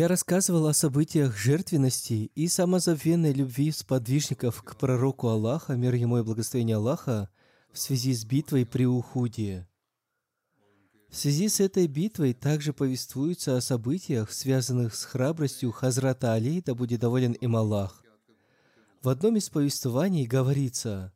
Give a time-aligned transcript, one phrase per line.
[0.00, 6.22] Я рассказывал о событиях жертвенности и самозабвенной любви сподвижников к пророку Аллаха, мир ему и
[6.22, 7.28] благословение Аллаха,
[7.70, 9.68] в связи с битвой при Ухуде.
[11.10, 16.74] В связи с этой битвой также повествуется о событиях, связанных с храбростью Хазрата Али, да
[16.74, 18.02] будет доволен им Аллах.
[19.02, 21.12] В одном из повествований говорится,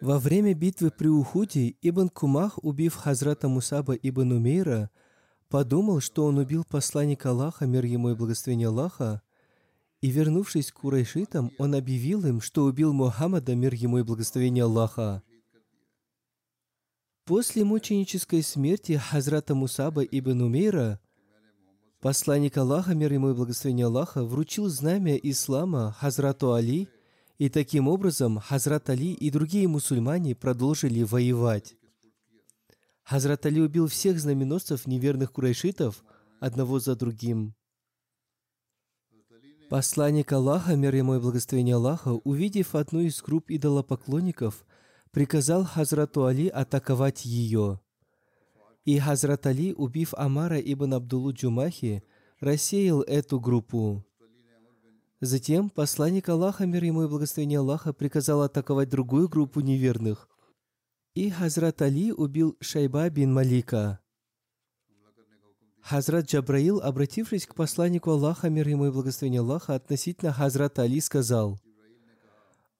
[0.00, 4.92] во время битвы при Ухуде Ибн Кумах, убив Хазрата Мусаба ибн Умейра,
[5.50, 9.20] подумал, что он убил посланника Аллаха, мир ему и благословение Аллаха,
[10.00, 15.22] и, вернувшись к курайшитам, он объявил им, что убил Мухаммада, мир ему и благословение Аллаха.
[17.26, 21.00] После мученической смерти Хазрата Мусаба ибн Умейра,
[22.00, 26.88] посланник Аллаха, мир ему и благословение Аллаха, вручил знамя ислама Хазрату Али,
[27.38, 31.74] и таким образом Хазрат Али и другие мусульмане продолжили воевать.
[33.02, 36.04] Хазрат Али убил всех знаменосцев неверных курайшитов
[36.40, 37.54] одного за другим.
[39.68, 44.64] Посланник Аллаха, мир ему и благословение Аллаха, увидев одну из групп идолопоклонников,
[45.12, 47.80] приказал Хазрату Али атаковать ее.
[48.84, 52.02] И Хазрат Али, убив Амара ибн Абдулу Джумахи,
[52.40, 54.04] рассеял эту группу.
[55.20, 60.29] Затем посланник Аллаха, мир ему и благословение Аллаха, приказал атаковать другую группу неверных.
[61.14, 63.98] И Хазрат Али убил Шайба бин Малика.
[65.82, 71.58] Хазрат Джабраил, обратившись к посланнику Аллаха, мир ему и благословение Аллаха, относительно Хазрата Али сказал,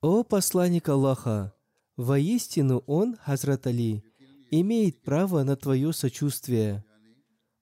[0.00, 1.54] «О посланник Аллаха,
[1.96, 4.04] воистину он, Хазрат Али,
[4.52, 6.84] имеет право на твое сочувствие».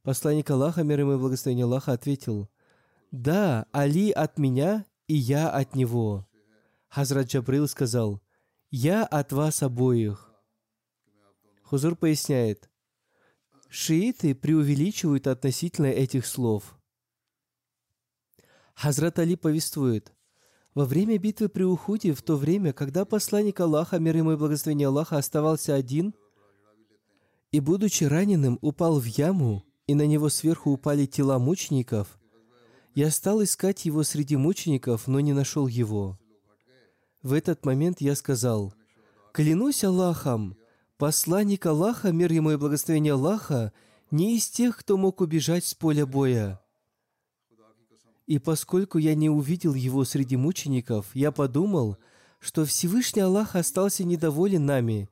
[0.02, 2.50] Посланник Аллаха, мир ему и благословение Аллаха, ответил,
[3.10, 6.28] «Да, Али от меня, и я от него».
[6.88, 8.20] Хазрат Джабраил сказал,
[8.70, 10.27] «Я от вас обоих».
[11.68, 12.70] Хузур поясняет,
[13.68, 16.78] Шииты преувеличивают относительно этих слов.
[18.72, 20.14] Хазрат Али повествует,
[20.74, 24.88] во время битвы при Ухуде, в то время, когда посланник Аллаха, мир ему и благословение
[24.88, 26.14] Аллаха, оставался один,
[27.52, 32.18] и, будучи раненым, упал в яму, и на него сверху упали тела мучеников,
[32.94, 36.18] я стал искать его среди мучеников, но не нашел его.
[37.22, 38.72] В этот момент я сказал,
[39.34, 40.57] «Клянусь Аллахом,
[40.98, 43.72] Посланник Аллаха, мир ему и благословение Аллаха,
[44.10, 46.60] не из тех, кто мог убежать с поля боя.
[48.26, 51.98] И поскольку я не увидел его среди мучеников, я подумал,
[52.40, 55.08] что Всевышний Аллах остался недоволен нами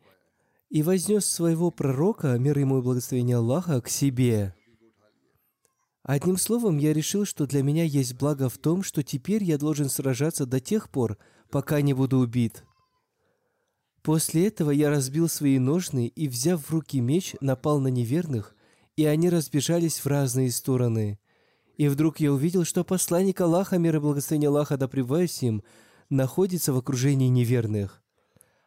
[0.70, 4.56] и вознес своего пророка, мир ему и благословение Аллаха, к себе.
[6.03, 9.88] Одним словом, я решил, что для меня есть благо в том, что теперь я должен
[9.88, 11.16] сражаться до тех пор,
[11.48, 12.66] пока не буду убит.
[14.06, 18.55] После этого я разбил свои ножны и, взяв в руки меч, напал на неверных,
[18.95, 21.19] и они разбежались в разные стороны.
[21.77, 24.89] И вдруг я увидел, что посланник Аллаха, мир и благословение Аллаха, да
[25.41, 25.65] им,
[26.09, 28.01] находится в окружении неверных.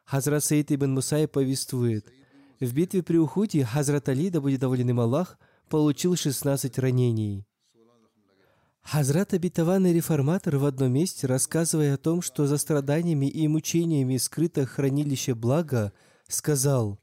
[0.03, 2.11] Хазрат Саид ибн Мусай повествует,
[2.59, 7.47] в битве при Ухуде Хазрат Али, да будет доволен им Аллах, получил 16 ранений.
[8.91, 14.65] Хазрат обетованный реформатор в одном месте, рассказывая о том, что за страданиями и мучениями скрыто
[14.65, 15.93] хранилище блага,
[16.27, 16.97] сказал,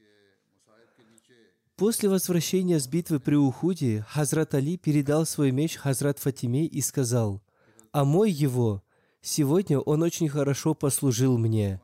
[1.77, 7.41] После возвращения с битвы при Ухуде Хазрат Али передал свой меч Хазрат Фатиме и сказал,
[7.93, 8.83] «А мой его,
[9.21, 11.81] сегодня он очень хорошо послужил мне».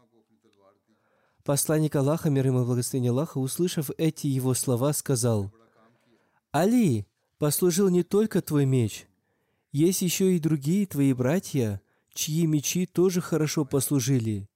[1.45, 5.53] Посланник Аллаха, мир ему и благословение Аллаха, услышав эти его слова, сказал,
[6.51, 7.07] Али,
[7.39, 9.07] послужил не только твой меч.
[9.73, 11.81] Есть еще и другие твои братья,
[12.13, 14.47] чьи мечи тоже хорошо послужили.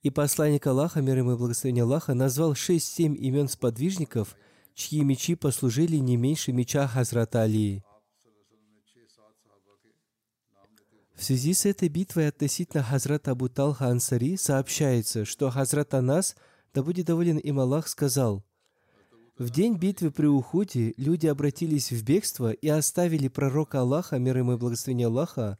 [0.00, 4.34] И посланник Аллаха, мир ему и благословение Аллаха, назвал шесть-семь имен сподвижников,
[4.72, 7.82] чьи мечи послужили не меньше меча Хазрата Али.
[11.14, 16.34] В связи с этой битвой относительно Хазрата Абу Талха Ансари сообщается, что Хазрат Анас,
[16.72, 18.42] да будет доволен им Аллах, сказал,
[19.38, 24.54] «В день битвы при Ухуде люди обратились в бегство и оставили пророка Аллаха, мир ему
[24.54, 25.58] и благословение Аллаха,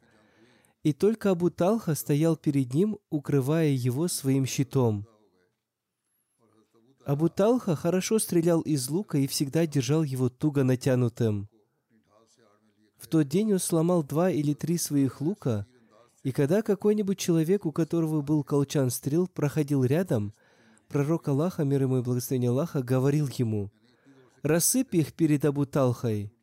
[0.83, 5.07] и только Абу Талха стоял перед ним, укрывая его своим щитом.
[7.05, 11.49] Абу Талха хорошо стрелял из лука и всегда держал его туго натянутым.
[12.97, 15.65] В тот день он сломал два или три своих лука,
[16.23, 20.33] и когда какой-нибудь человек, у которого был колчан стрел, проходил рядом,
[20.89, 23.71] пророк Аллаха, мир ему и благословение Аллаха, говорил ему,
[24.41, 26.33] «Рассыпь их перед Абу Талхой».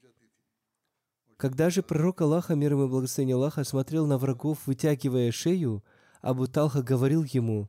[1.37, 5.85] Когда же пророк Аллаха, мир ему и благословение Аллаха, смотрел на врагов, вытягивая шею,
[6.23, 7.69] Абу Талха говорил ему,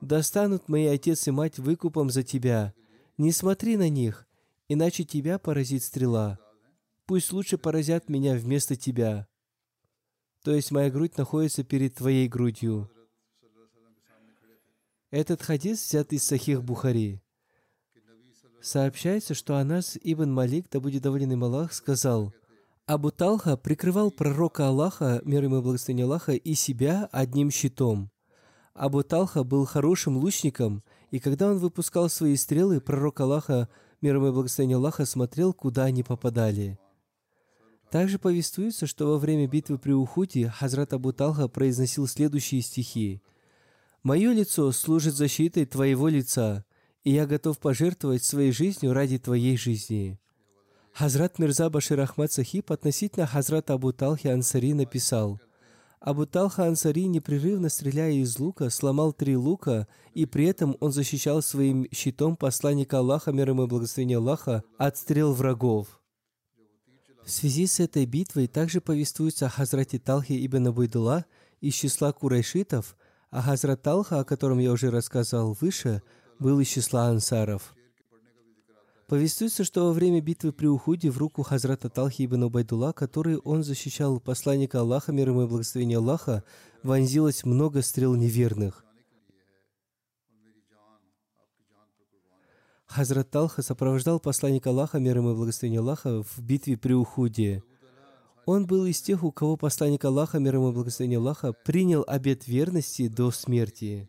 [0.00, 2.72] «Достанут мои отец и мать выкупом за тебя.
[3.18, 4.26] Не смотри на них,
[4.68, 6.38] иначе тебя поразит стрела.
[7.06, 9.26] Пусть лучше поразят меня вместо тебя».
[10.42, 12.88] То есть моя грудь находится перед твоей грудью.
[15.16, 17.22] Этот хадис взят из Сахих Бухари.
[18.60, 22.34] Сообщается, что Анас ибн Малик, да будет доволен им Аллах, сказал–
[22.86, 28.10] Абу Талха прикрывал пророка Аллаха, мир ему и благословение Аллаха, и себя одним щитом.
[28.74, 33.68] Абу Талха был хорошим лучником, и когда он выпускал свои стрелы, пророк Аллаха,
[34.02, 36.78] мир ему и благословение Аллаха, смотрел, куда они попадали.
[37.90, 43.20] Также повествуется, что во время битвы при Ухуте Хазрат Абу Талха произносил следующие стихи.
[44.06, 46.64] «Мое лицо служит защитой твоего лица,
[47.02, 50.20] и я готов пожертвовать своей жизнью ради твоей жизни».
[50.92, 55.40] Хазрат Мирза Башир Ахмад Сахиб относительно Хазрата Абу Талхи Ансари написал,
[55.98, 61.42] Абу Талха Ансари, непрерывно стреляя из лука, сломал три лука, и при этом он защищал
[61.42, 66.00] своим щитом посланника Аллаха, мир ему и благословение Аллаха, от стрел врагов.
[67.24, 71.24] В связи с этой битвой также повествуется о Хазрате Талхе ибн Абайдулла
[71.60, 72.96] из числа курайшитов,
[73.36, 76.02] а Хазрат Талха, о котором я уже рассказал выше,
[76.38, 77.74] был из числа ансаров–
[79.08, 83.62] Повествуется, что во время битвы при Ухуде в руку Хазрата Талхи ибн Убайдулла, который он
[83.62, 86.42] защищал посланника Аллаха, мир ему и благословение Аллаха,
[86.82, 88.84] вонзилось много стрел неверных.
[92.86, 97.62] Хазрат Талха сопровождал посланника Аллаха, мир ему и благословение Аллаха, в битве при Ухуде.
[98.46, 102.46] Он был из тех, у кого посланник Аллаха, мир ему и благословение Аллаха, принял обет
[102.46, 104.08] верности до смерти.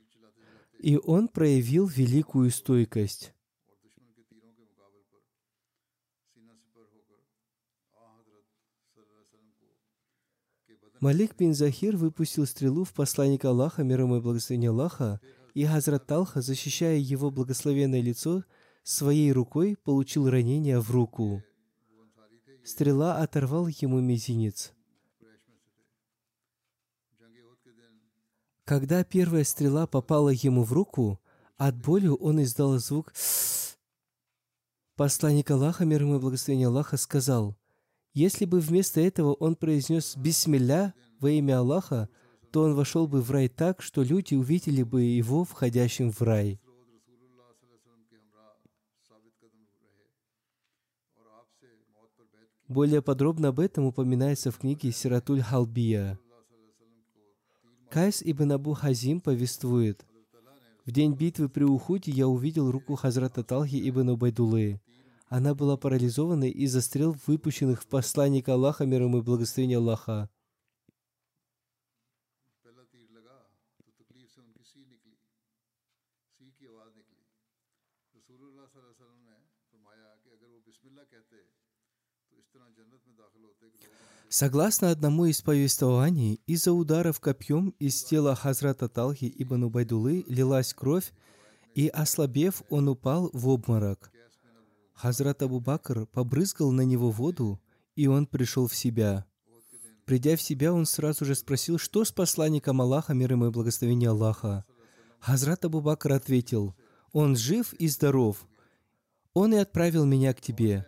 [0.79, 3.33] И он проявил великую стойкость.
[10.99, 15.19] Малик бин Захир выпустил стрелу в посланника Аллаха, мир ему и благословение Аллаха,
[15.55, 18.43] и Хазрат Талха, защищая его благословенное лицо,
[18.83, 21.43] своей рукой получил ранение в руку.
[22.67, 24.73] Стрела оторвал ему мизинец.
[28.65, 31.19] Когда первая стрела попала ему в руку,
[31.55, 33.13] от боли он издал звук
[34.95, 37.57] Посланник Аллаха, мир ему и благословение Аллаха, сказал–
[38.17, 42.09] если бы вместо этого он произнес «Бисмилля» во имя Аллаха,
[42.51, 46.59] то он вошел бы в рай так, что люди увидели бы его входящим в рай.
[52.67, 56.19] Более подробно об этом упоминается в книге Сиратуль Халбия.
[57.89, 60.05] Кайс ибн Абу Хазим повествует,
[60.85, 64.81] «В день битвы при Ухуде я увидел руку Хазрата Талхи ибн Убайдулы.
[65.29, 70.29] Она была парализована из-за стрел, выпущенных в посланника Аллаха, мир ему и благословение Аллаха.
[84.29, 91.13] Согласно одному из повествований, из-за ударов копьем из тела Хазрата Талхи ибн Убайдулы лилась кровь,
[91.75, 94.11] и, ослабев, он упал в обморок.
[94.93, 97.61] Хазрат Абу Бакр побрызгал на него воду,
[97.95, 99.25] и он пришел в себя.
[100.05, 104.09] Придя в себя, он сразу же спросил, что с посланником Аллаха, мир ему и благословение
[104.09, 104.65] Аллаха.
[105.19, 106.75] Хазрат Абу Бакр ответил,
[107.13, 108.45] «Он жив и здоров.
[109.33, 110.85] Он и отправил меня к тебе».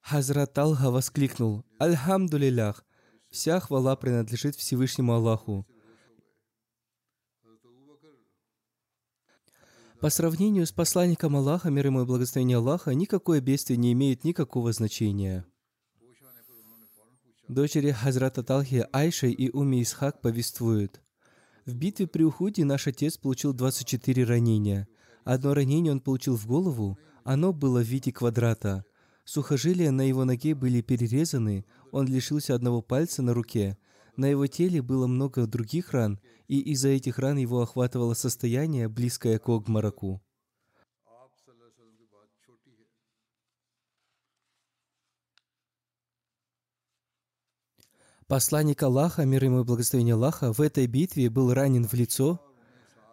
[0.00, 2.82] Хазрат Алха воскликнул, «Альхамдулилях!
[3.28, 5.66] Вся хвала принадлежит Всевышнему Аллаху».
[10.00, 14.72] По сравнению с посланником Аллаха, мир ему и благословение Аллаха, никакое бедствие не имеет никакого
[14.72, 15.44] значения.
[17.48, 21.02] Дочери Хазрата Талхи Айша и Уми Исхак повествуют.
[21.66, 24.88] В битве при Ухуде наш отец получил 24 ранения.
[25.24, 28.86] Одно ранение он получил в голову, оно было в виде квадрата.
[29.24, 33.78] Сухожилия на его ноге были перерезаны, он лишился одного пальца на руке.
[34.16, 39.38] На его теле было много других ран, и из-за этих ран его охватывало состояние, близкое
[39.38, 40.22] к обмороку.
[48.26, 52.40] Посланник Аллаха, мир ему и благословение Аллаха, в этой битве был ранен в лицо,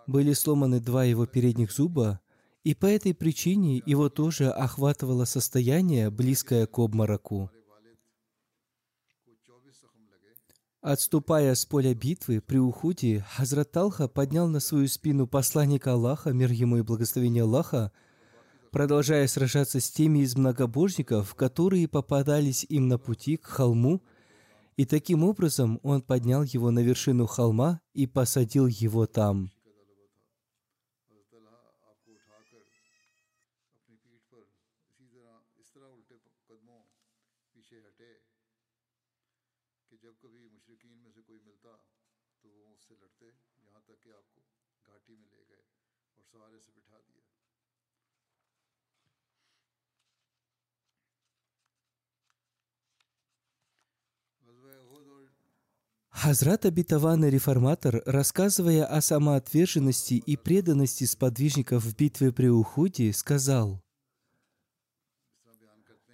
[0.08, 2.22] были сломаны два его передних зуба,
[2.64, 7.50] и по этой причине его тоже охватывало состояние, близкое к обмороку.
[10.82, 16.52] Отступая с поля битвы при уходе, Хазрат Талха поднял на свою спину посланника Аллаха, мир
[16.52, 17.92] ему и благословение Аллаха,
[18.72, 24.02] продолжая сражаться с теми из многобожников, которые попадались им на пути к холму,
[24.76, 29.52] и таким образом он поднял его на вершину холма и посадил его там.
[56.10, 63.82] Хазрат обетованный реформатор, рассказывая о самоотверженности и преданности сподвижников в битве при Ухуде, сказал,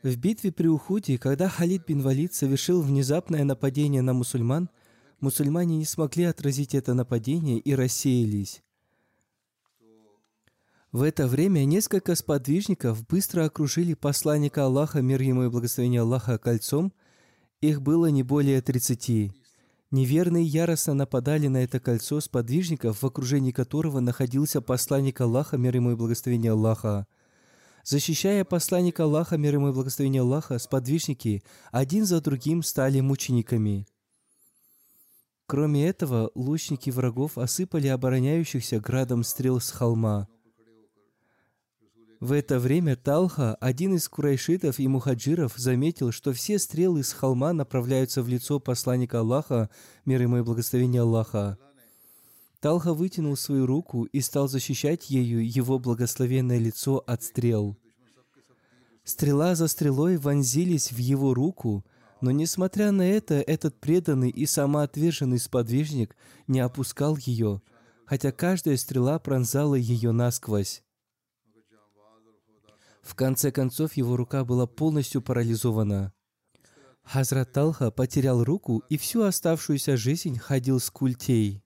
[0.03, 4.70] в битве при Ухуде, когда Халид бин Валид совершил внезапное нападение на мусульман,
[5.20, 8.63] мусульмане не смогли отразить это нападение и рассеялись.
[10.91, 16.94] В это время несколько сподвижников быстро окружили посланника Аллаха, мир ему и благословение Аллаха, кольцом.
[17.61, 19.31] Их было не более тридцати.
[19.89, 25.91] Неверные яростно нападали на это кольцо сподвижников, в окружении которого находился посланник Аллаха, мир ему
[25.91, 27.07] и благословение Аллаха.
[27.83, 33.87] Защищая посланника Аллаха, мир ему и благословение Аллаха, сподвижники один за другим стали мучениками.
[35.47, 40.27] Кроме этого, лучники врагов осыпали обороняющихся градом стрел с холма–
[42.19, 47.53] в это время Талха, один из курайшитов и мухаджиров, заметил, что все стрелы с холма
[47.53, 49.69] направляются в лицо посланника Аллаха,
[50.05, 51.57] мир ему и благословение Аллаха.
[52.59, 57.77] Талха вытянул свою руку и стал защищать ею его благословенное лицо от стрел.
[59.03, 61.86] Стрела за стрелой вонзились в его руку,
[62.19, 66.15] но, несмотря на это, этот преданный и самоотверженный сподвижник
[66.47, 67.62] не опускал ее,
[68.05, 70.81] хотя каждая стрела пронзала ее насквозь.
[73.07, 76.11] В конце концов, его рука была полностью парализована.
[77.03, 81.63] Хазрат Талха потерял руку и всю оставшуюся жизнь ходил с культей.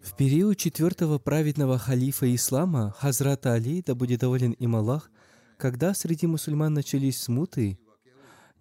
[0.00, 5.10] В период четвертого праведного халифа ислама, Хазрата Али, да будет доволен им Аллах,
[5.58, 7.78] когда среди мусульман начались смуты,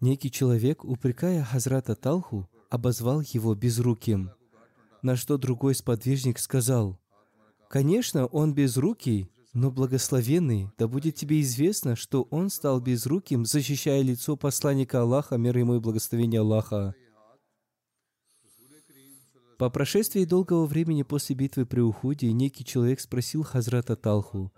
[0.01, 4.31] некий человек, упрекая Хазрата Талху, обозвал его безруким.
[5.01, 6.99] На что другой сподвижник сказал,
[7.69, 14.36] «Конечно, он безрукий, но благословенный, да будет тебе известно, что он стал безруким, защищая лицо
[14.36, 16.95] посланника Аллаха, мир ему и благословение Аллаха.
[19.60, 24.51] По прошествии долгого времени после битвы при Ухуде некий человек спросил Хазрата Талху,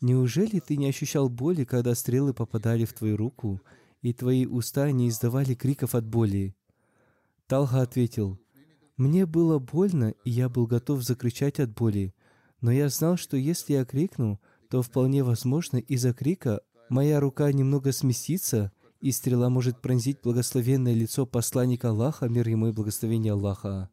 [0.00, 3.60] «Неужели ты не ощущал боли, когда стрелы попадали в твою руку,
[4.00, 6.54] и твои уста не издавали криков от боли?»
[7.48, 8.38] Талха ответил,
[8.96, 12.14] «Мне было больно, и я был готов закричать от боли,
[12.60, 17.92] но я знал, что если я крикну, то вполне возможно из-за крика моя рука немного
[17.92, 23.90] сместится, и стрела может пронзить благословенное лицо посланника Аллаха, мир ему и благословение Аллаха.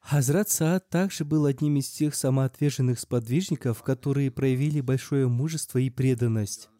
[0.00, 6.70] Хазрат Саад также был одним из тех самоотверженных сподвижников, которые проявили большое мужество и преданность.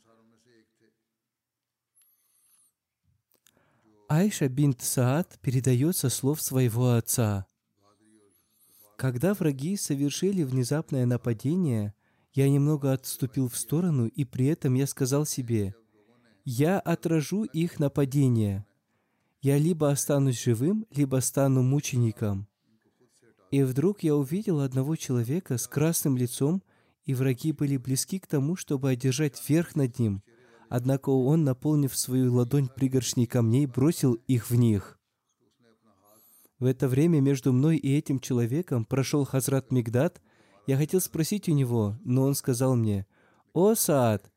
[4.08, 7.46] Айша бинт Саад передается слов своего отца–
[8.98, 11.94] когда враги совершили внезапное нападение,
[12.34, 15.76] я немного отступил в сторону, и при этом я сказал себе,
[16.44, 18.66] «Я отражу их нападение.
[19.40, 22.48] Я либо останусь живым, либо стану мучеником».
[23.52, 26.60] И вдруг я увидел одного человека с красным лицом,
[27.04, 30.24] и враги были близки к тому, чтобы одержать верх над ним.
[30.68, 34.97] Однако он, наполнив свою ладонь пригоршней камней, бросил их в них.
[36.58, 40.20] В это время между мной и этим человеком прошел Хазрат Мигдат.
[40.66, 43.06] Я хотел спросить у него, но он сказал мне,
[43.52, 44.30] «О, Саад,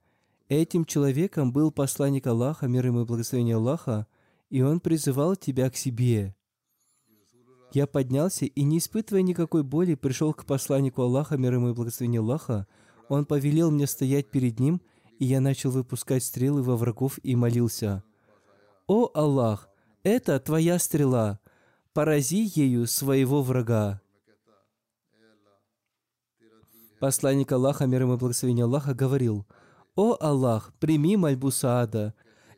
[0.47, 4.05] этим человеком был посланник Аллаха, мир ему и благословение Аллаха,
[4.49, 6.35] и он призывал тебя к себе».
[7.73, 12.19] Я поднялся и, не испытывая никакой боли, пришел к посланнику Аллаха, мир ему и благословение
[12.19, 12.67] Аллаха.
[13.07, 14.81] Он повелел мне стоять перед ним,
[15.19, 18.03] и я начал выпускать стрелы во врагов и молился.
[18.87, 19.69] «О Аллах,
[20.03, 21.39] это твоя стрела!
[21.93, 24.01] Порази ею своего врага!»
[26.99, 29.47] Посланник Аллаха, мир ему и благословение Аллаха, говорил,
[29.95, 32.13] «О Аллах, прими мольбу Саада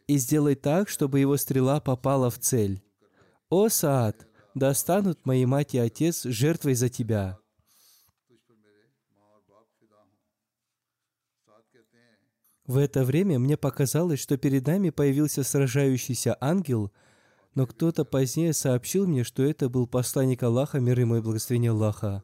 [0.06, 2.84] и сделай так, чтобы его стрела попала в цель.
[3.50, 7.40] О Саад, да станут мои мать и отец жертвой за тебя».
[12.66, 16.92] В это время мне показалось, что перед нами появился сражающийся ангел,
[17.56, 22.24] но кто-то позднее сообщил мне, что это был посланник Аллаха, мир ему и благословение Аллаха.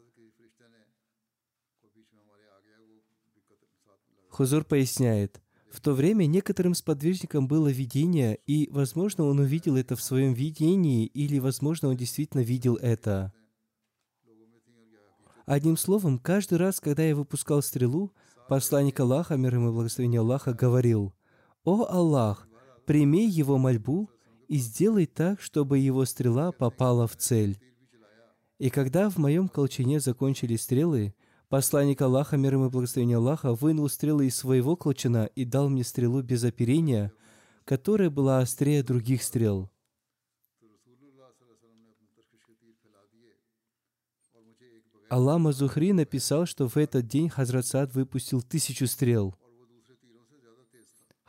[4.29, 10.01] Хузур поясняет, в то время некоторым сподвижникам было видение, и, возможно, он увидел это в
[10.01, 13.33] своем видении, или, возможно, он действительно видел это.
[15.45, 18.13] Одним словом, каждый раз, когда я выпускал стрелу,
[18.47, 21.13] посланник Аллаха, мир ему и благословение Аллаха, говорил,
[21.63, 22.47] «О Аллах,
[22.85, 24.09] прими его мольбу
[24.49, 27.57] и сделай так, чтобы его стрела попала в цель».
[28.57, 31.15] И когда в моем колчане закончились стрелы,
[31.47, 35.85] посланник Аллаха, мир ему и благословение Аллаха, вынул стрелы из своего колчана и дал мне
[35.85, 37.13] стрелу без оперения,
[37.63, 39.71] которая была острее других стрел.
[45.09, 49.38] Аллама Зухри написал, что в этот день Хазрат Саад выпустил тысячу стрел.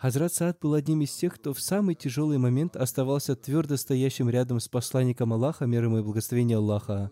[0.00, 4.58] Хазрат Саад был одним из тех, кто в самый тяжелый момент оставался твердо стоящим рядом
[4.58, 7.10] с посланником Аллаха, мир ему и благословение Аллаха.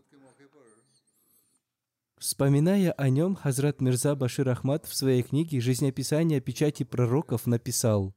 [2.17, 8.15] Вспоминая о нем, Хазрат Мирза Башир Ахмад в своей книге «Жизнеописание печати пророков» написал,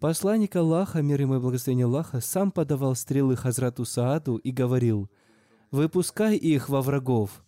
[0.00, 5.08] Посланник Аллаха, мир ему и благословение Аллаха, сам подавал стрелы Хазрату Сааду и говорил–
[5.70, 7.44] выпускай их во врагов».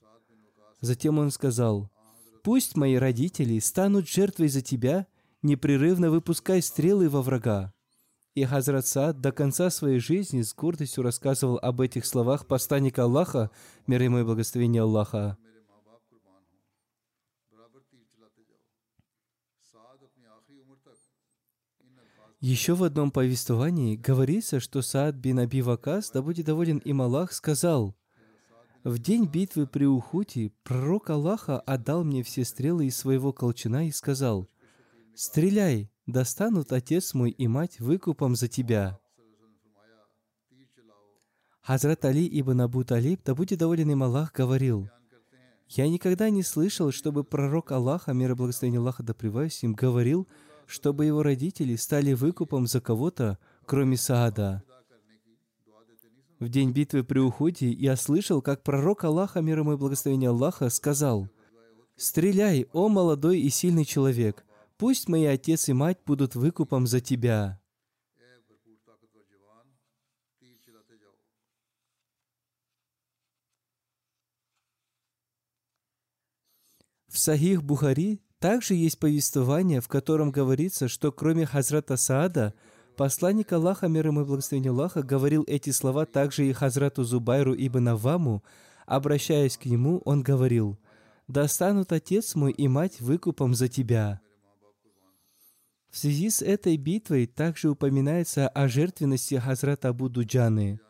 [0.81, 1.90] Затем он сказал,
[2.42, 5.07] «Пусть мои родители станут жертвой за тебя,
[5.43, 7.73] непрерывно выпускай стрелы во врага».
[8.35, 13.51] И Хазрат Саад до конца своей жизни с гордостью рассказывал об этих словах посланника Аллаха,
[13.87, 15.37] мир ему и благословение Аллаха.
[22.41, 27.33] Еще в одном повествовании говорится, что Саад бин Аби Вакас, да будет доволен им Аллах,
[27.33, 27.95] сказал–
[28.85, 33.93] в день битвы при Ухуте пророк Аллаха отдал мне все стрелы из своего колчана и
[33.93, 34.49] сказал,
[35.14, 38.98] «Стреляй, достанут отец мой и мать выкупом за тебя».
[41.61, 44.88] Хазрат Али ибн Абу Талиб, да будет доволен им Аллах, говорил,
[45.68, 49.14] «Я никогда не слышал, чтобы пророк Аллаха, мир и благословение Аллаха да
[49.62, 50.27] им, говорил,
[50.66, 54.64] чтобы его родители стали выкупом за кого-то, кроме Саада.
[56.40, 61.29] В день битвы при Ухуде я слышал, как пророк Аллаха, мир и благословение Аллаха, сказал,
[61.96, 64.44] «Стреляй, о молодой и сильный человек,
[64.83, 67.61] пусть мои отец и мать будут выкупом за тебя».
[77.07, 82.53] В Сахих Бухари также есть повествование, в котором говорится, что кроме Хазрата Саада–
[82.97, 87.88] Посланник Аллаха, мир ему и благословение Аллаха, говорил эти слова также и Хазрату Зубайру ибн
[87.88, 88.42] Аваму.
[88.85, 90.79] Обращаясь к нему, он говорил,
[91.29, 94.21] «Да станут отец мой и мать выкупом за тебя».
[95.93, 100.81] В связи с этой битвой также упоминается о жертвенности Хазрата Абу Дуджаны.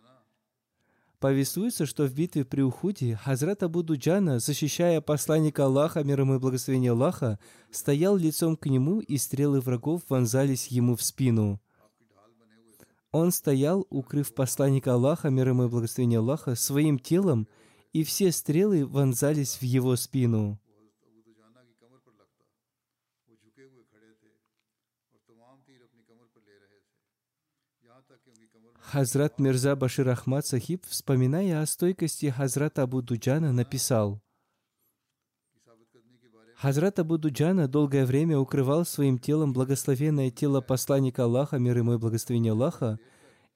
[1.19, 6.39] Повествуется, что в битве при Ухуде Хазрат Абу Дуджана, защищая посланника Аллаха, мир ему и
[6.39, 7.39] благословение Аллаха,
[7.71, 11.61] стоял лицом к нему, и стрелы врагов вонзались ему в спину–
[13.13, 17.47] он стоял, укрыв посланника Аллаха, мир ему и благословение Аллаха, своим телом,
[17.93, 20.59] и все стрелы вонзались в его спину.
[28.93, 34.21] Хазрат Мирза Башир Ахмад Сахиб, вспоминая о стойкости Хазрата Абу Дуджана, написал,
[36.57, 41.97] Хазрат Абу Дуджана долгое время укрывал своим телом благословенное тело посланника Аллаха, мир ему и
[41.97, 42.99] благословение Аллаха,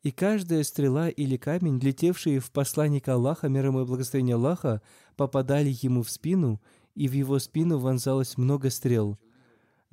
[0.03, 4.81] и каждая стрела или камень, летевшие в посланника Аллаха, мир ему и благословение Аллаха,
[5.17, 6.63] попадали ему в спину,
[6.95, 9.19] и в его спину вонзалось много стрел.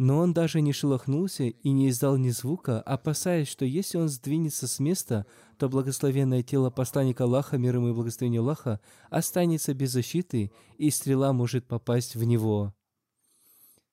[0.03, 4.67] Но он даже не шелохнулся и не издал ни звука, опасаясь, что если он сдвинется
[4.67, 5.25] с места,
[5.57, 11.31] то благословенное тело посланника Аллаха, мир ему и благословение Аллаха, останется без защиты, и стрела
[11.31, 12.73] может попасть в него.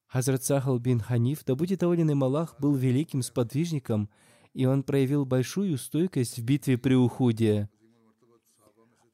[0.09, 4.11] Хазрат Сахал бин Ханиф, да будет доволен им Аллах, был великим сподвижником,
[4.53, 7.71] и он проявил большую стойкость в битве при Ухуде.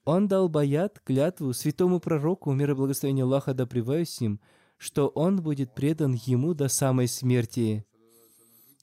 [0.06, 4.40] Он дал баят, клятву святому пророку, мир и благословение Аллаха да с ним,
[4.76, 7.84] что он будет предан ему до самой смерти.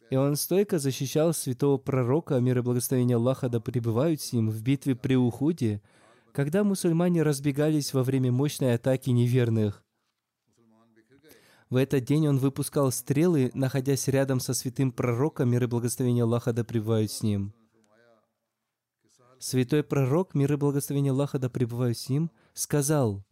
[0.10, 4.62] И он стойко защищал святого пророка, мир и благословение Аллаха да пребывают с ним, в
[4.62, 5.82] битве при Ухуде,
[6.34, 9.84] когда мусульмане разбегались во время мощной атаки неверных.
[11.70, 16.54] В этот день он выпускал стрелы, находясь рядом со святым пророком, мир и благословение Аллаха
[16.54, 17.54] да пребывают с ним.
[19.40, 23.26] Святой пророк, мир и благословение Аллаха да пребывают с ним, сказал,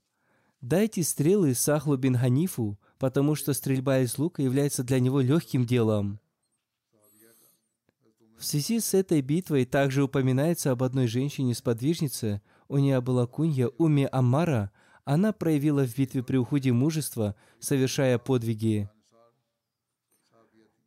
[0.62, 6.19] «Дайте стрелы Сахлу бин Ханифу, потому что стрельба из лука является для него легким делом».
[8.38, 14.08] В связи с этой битвой также упоминается об одной женщине-сподвижнице, у нее была кунья Уми
[14.12, 14.71] Аммара,
[15.06, 18.89] она проявила в битве при уходе мужества, совершая подвиги.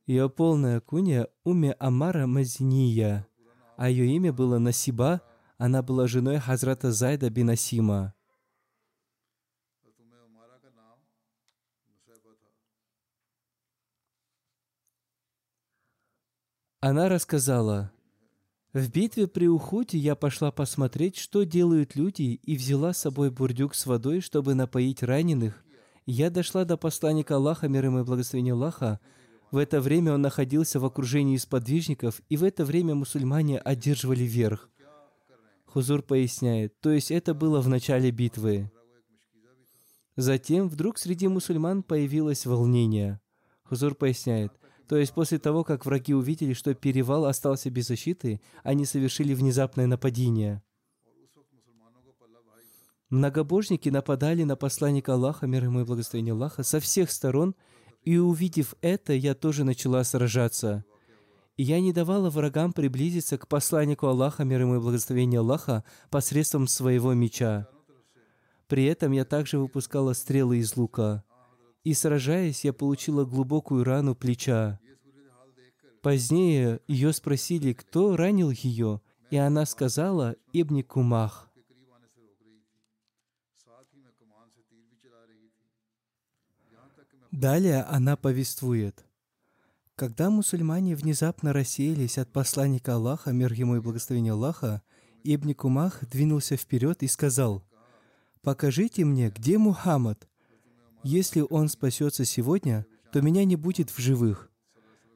[0.07, 3.27] Ее полная кунья Уми Амара Мазиния,
[3.77, 5.23] а ее имя было Насиба,
[5.57, 8.14] она была женой Хазрата Зайда бин Асима.
[16.87, 17.91] Она рассказала,
[18.75, 23.75] в битве при Ухуте я пошла посмотреть, что делают люди, и взяла с собой бурдюк
[23.75, 25.65] с водой, чтобы напоить раненых.
[26.05, 29.01] Я дошла до посланника Аллаха, мир ему и благословения Аллаха.
[29.51, 34.69] В это время он находился в окружении сподвижников, и в это время мусульмане одерживали верх.
[35.65, 38.71] Хузур поясняет, то есть это было в начале битвы.
[40.17, 43.23] Затем вдруг среди мусульман появилось волнение.
[43.63, 44.53] Хузур поясняет,
[44.89, 49.87] то есть после того, как враги увидели, что перевал остался без защиты, они совершили внезапное
[49.87, 50.63] нападение.
[53.09, 57.55] Многобожники нападали на посланника Аллаха, мир ему и благословение Аллаха, со всех сторон,
[58.03, 60.85] и увидев это, я тоже начала сражаться.
[61.57, 66.67] И я не давала врагам приблизиться к посланнику Аллаха, мир ему и благословение Аллаха, посредством
[66.67, 67.69] своего меча.
[68.67, 71.25] При этом я также выпускала стрелы из лука
[71.85, 74.81] и, сражаясь, я получила глубокую рану плеча.
[76.03, 81.51] Позднее ее спросили, кто ранил ее, и она сказала «Ибни Кумах».
[87.31, 89.05] Далее она повествует.
[89.97, 94.83] Когда мусульмане внезапно рассеялись от посланника Аллаха, мир ему и благословение Аллаха,
[95.25, 97.65] Ибн Кумах двинулся вперед и сказал,
[98.43, 100.29] «Покажите мне, где Мухаммад?»
[101.05, 104.51] Если он спасется сегодня, то меня не будет в живых.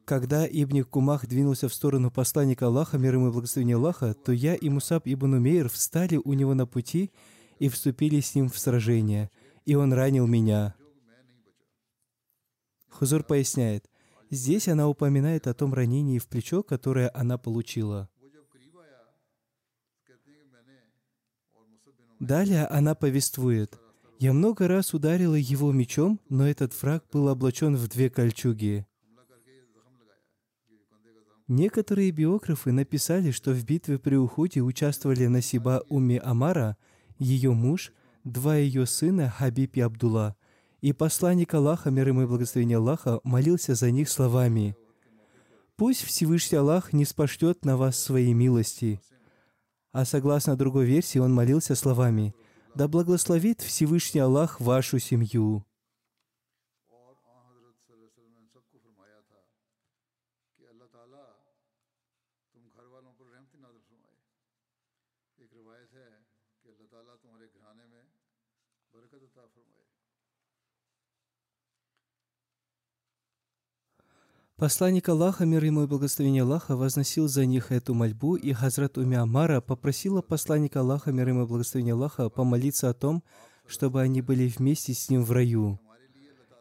[0.04, 4.54] Когда Ибн Кумах двинулся в сторону посланника Аллаха, мир ему и благословение Аллаха, то я
[4.54, 7.10] и Мусаб ибн Умейр встали у него на пути
[7.58, 9.30] и вступили с ним в сражение,
[9.64, 10.74] и он ранил меня.
[12.90, 13.88] Хузур поясняет,
[14.28, 18.10] здесь она упоминает о том ранении в плечо, которое она получила.
[22.20, 23.78] Далее она повествует–
[24.18, 28.84] я много раз ударила его мечом, но этот враг был облачен в две кольчуги.
[31.46, 36.76] Некоторые биографы написали, что в битве при уходе участвовали Насиба Уми Амара,
[37.18, 37.92] ее муж,
[38.24, 40.36] два ее сына Хабиб и Абдулла,
[40.80, 44.76] и посланник Аллаха, мир ему и благословение Аллаха, молился за них словами
[45.76, 49.00] «Пусть Всевышний Аллах не спошлет на вас своей милости».
[49.92, 52.34] А согласно другой версии, он молился словами–
[52.74, 55.67] да благословит Всевышний Аллах вашу семью.
[74.58, 79.14] Посланник Аллаха, мир ему и благословение Аллаха, возносил за них эту мольбу, и Хазрат Уми
[79.14, 83.22] Амара попросила посланника Аллаха, мир ему и благословение Аллаха, помолиться о том,
[83.68, 85.78] чтобы они были вместе с ним в раю.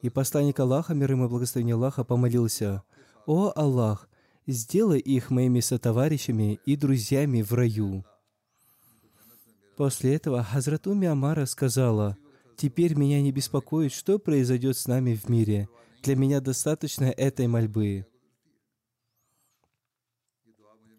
[0.04, 2.84] И посланник Аллаха, мир ему и благословение Аллаха, помолился,
[3.26, 4.08] «О Аллах,
[4.46, 8.06] сделай их моими сотоварищами и друзьями в раю».
[9.76, 12.16] После этого Хазрат Уми Амара сказала,
[12.58, 15.68] «Теперь меня не беспокоит, что произойдет с нами в мире.
[16.08, 18.06] Для меня достаточно этой мольбы.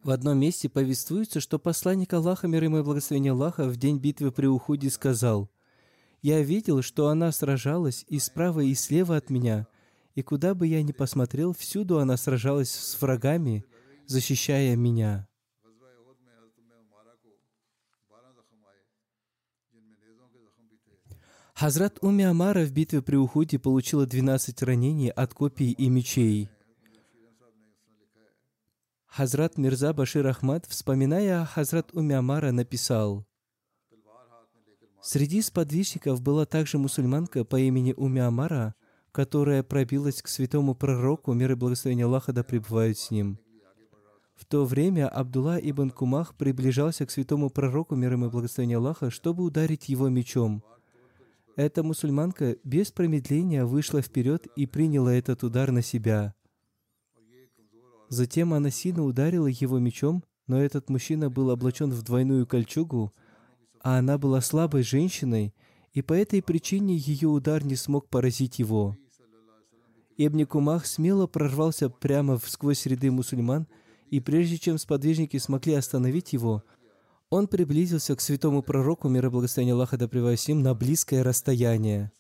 [0.03, 4.33] В одном месте повествуется, что посланник Аллаха, мир ему и благословение Аллаха, в день битвы
[4.33, 5.49] при Ухуде сказал,
[6.21, 9.67] «Я видел, что она сражалась и справа, и слева от меня,
[10.15, 13.65] И куда бы я ни посмотрел, всюду она сражалась с врагами,
[14.05, 15.28] защищая меня.
[21.59, 26.49] Хазрат Уми Амара в битве при Ухуде получила 12 ранений от копий и мечей.
[29.09, 33.27] Хазрат Мирза Башир Ахмад, вспоминая о Хазрат Уми Амара, написал,
[35.03, 38.77] Среди сподвижников была также мусульманка по имени Уми Амара,
[39.11, 43.37] которая пробилась к святому пророку, мир и благословение Аллаха да пребывают с ним.
[44.37, 49.43] В то время Абдулла ибн Кумах приближался к святому пророку, мир и благословение Аллаха, чтобы
[49.43, 50.63] ударить его мечом.
[51.59, 56.37] Эта мусульманка без промедления вышла вперед и приняла этот удар на себя.
[58.09, 63.13] Затем она сильно ударила его мечом, но этот мужчина был облачен в двойную кольчугу,
[63.83, 65.53] а она была слабой женщиной,
[65.93, 68.97] и по этой причине ее удар не смог поразить его.
[70.17, 73.67] Ибн Кумах смело прорвался прямо сквозь ряды мусульман,
[74.11, 76.63] и прежде чем сподвижники смогли остановить его,
[77.31, 80.09] он приблизился к святому пророку, мир и благословение Аллаха да
[80.47, 82.11] ним, на близкое расстояние.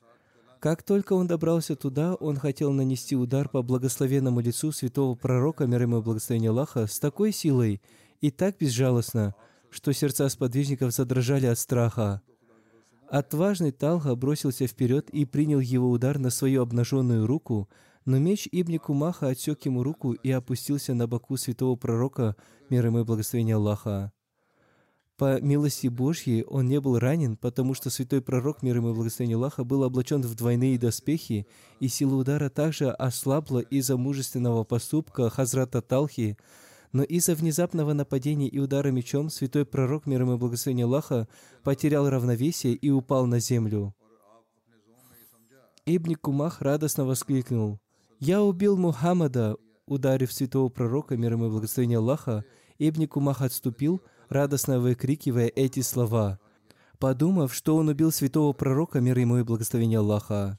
[0.61, 5.83] Как только он добрался туда, он хотел нанести удар по благословенному лицу святого пророка, мир
[5.83, 7.81] ему и благословение Аллаха, с такой силой
[8.21, 9.35] и так безжалостно,
[9.71, 12.23] что сердца сподвижников задрожали от страха.
[13.09, 17.69] Отважный Талха бросился вперед и принял его удар на свою обнаженную руку,
[18.05, 22.37] но меч Ибн Кумаха отсек ему руку и опустился на боку святого пророка,
[22.69, 24.13] мир ему и благословение Аллаха.
[25.19, 29.35] По милости Божьей он не был ранен, потому что святой пророк, мир ему и благословение
[29.35, 31.49] Аллаха, был облачен в двойные доспехи,
[31.81, 36.39] и сила удара также ослабла из-за мужественного поступка Хазрата Талхи,
[36.93, 41.27] но из-за внезапного нападения и удара мечом святой пророк, мир ему и благословение Аллаха,
[41.65, 43.97] потерял равновесие и упал на землю.
[45.85, 47.81] Ибн Кумах радостно воскликнул,
[48.21, 52.45] «Я убил Мухаммада!» Ударив святого пророка, мир ему и благословение Аллаха,
[52.79, 56.39] Ибн Кумах отступил, радостно выкрикивая эти слова,
[56.99, 60.59] подумав, что он убил святого пророка, мир ему и благословение Аллаха.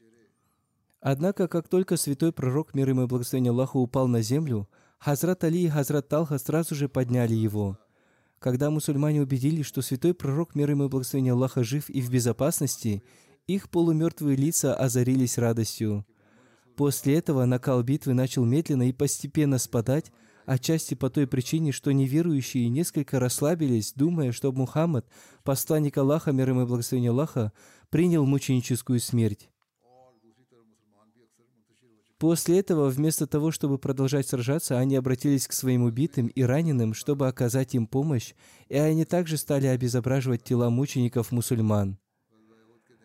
[1.01, 4.67] Однако, как только святой пророк, мир ему и благословение Аллаха, упал на землю,
[4.99, 7.77] Хазрат Али и Хазрат Талха сразу же подняли его.
[8.39, 13.03] Когда мусульмане убедились, что святой пророк, мир ему и благословение Аллаха, жив и в безопасности,
[13.47, 16.05] их полумертвые лица озарились радостью.
[16.75, 20.11] После этого накал битвы начал медленно и постепенно спадать,
[20.49, 25.05] отчасти по той причине, что неверующие несколько расслабились, думая, что Мухаммад,
[25.43, 27.53] посланник Аллаха, мир ему и благословение Аллаха,
[27.91, 29.49] принял мученическую смерть.
[32.17, 37.27] После этого, вместо того, чтобы продолжать сражаться, они обратились к своим убитым и раненым, чтобы
[37.27, 38.33] оказать им помощь,
[38.67, 41.97] и они также стали обезображивать тела мучеников мусульман.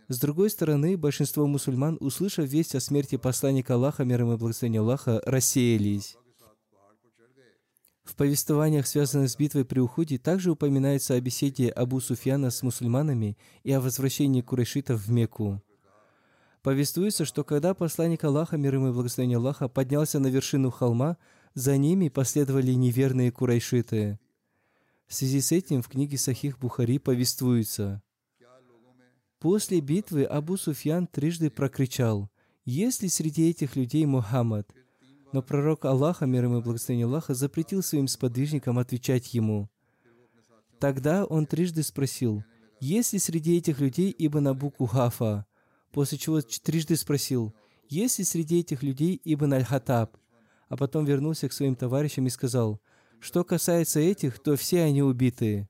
[0.08, 4.80] С другой стороны, большинство мусульман, услышав весть о смерти посланника Аллаха, мир ему и благословение
[4.80, 6.16] Аллаха, рассеялись.
[8.04, 13.38] В повествованиях, связанных с битвой при Уходе, также упоминается о беседе Абу Суфьяна с мусульманами
[13.62, 15.62] и о возвращении курайшитов в Мекку.
[16.62, 21.16] Повествуется, что когда посланник Аллаха, мир ему и благословение Аллаха, поднялся на вершину холма,
[21.54, 24.18] за ними последовали неверные курайшиты.
[25.06, 28.02] В связи с этим в книге Сахих Бухари повествуется.
[29.38, 32.30] После битвы Абу Суфьян трижды прокричал,
[32.64, 34.70] «Есть ли среди этих людей Мухаммад?»
[35.34, 39.68] Но пророк Аллаха, мир ему и благословение Аллаха, запретил своим сподвижникам отвечать ему.
[40.78, 42.44] Тогда он трижды спросил,
[42.78, 45.44] «Есть ли среди этих людей Ибн Абу Кухафа?»
[45.90, 47.52] После чего трижды спросил,
[47.88, 50.16] «Есть ли среди этих людей Ибн Аль-Хатаб?»
[50.68, 52.80] А потом вернулся к своим товарищам и сказал,
[53.18, 55.68] «Что касается этих, то все они убитые».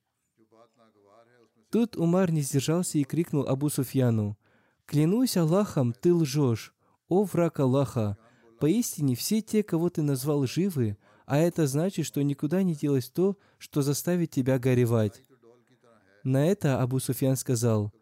[1.70, 4.37] Тут Умар не сдержался и крикнул Абу Суфьяну,
[4.85, 6.74] «Клянусь Аллахом, ты лжешь!
[7.09, 8.18] О враг Аллаха!
[8.64, 10.96] Поистине все те, кого ты назвал, живы,
[11.27, 15.22] а это значит, что никуда не делось то, что заставит тебя горевать».
[16.22, 17.92] На это Абу Суфьян сказал,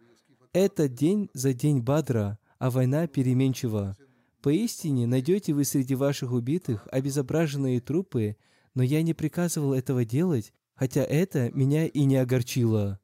[0.52, 3.96] «Это день за день Бадра, а война переменчива.
[4.40, 8.36] Поистине найдете вы среди ваших убитых обезображенные трупы,
[8.76, 13.00] но я не приказывал этого делать, хотя это меня и не огорчило».